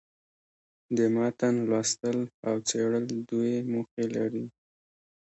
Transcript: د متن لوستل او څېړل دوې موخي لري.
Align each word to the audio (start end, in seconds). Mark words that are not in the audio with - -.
د 0.97 0.99
متن 1.15 1.55
لوستل 1.69 2.17
او 2.47 2.55
څېړل 2.67 3.05
دوې 3.29 3.55
موخي 3.71 4.05
لري. 4.15 4.45